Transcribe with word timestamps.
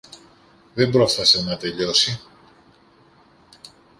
Δεν 0.73 0.89
πρόφθασε 0.89 1.41
να 1.43 1.57
τελειώσει. 1.57 2.19